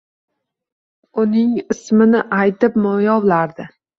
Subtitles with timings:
[1.25, 3.71] Uning ismini aytib miyovlardi.